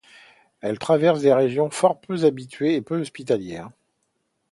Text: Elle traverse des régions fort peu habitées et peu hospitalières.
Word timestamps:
Elle 0.61 0.79
traverse 0.79 1.19
des 1.21 1.31
régions 1.31 1.69
fort 1.69 2.01
peu 2.01 2.25
habitées 2.25 2.73
et 2.73 2.81
peu 2.81 2.99
hospitalières. 3.01 3.69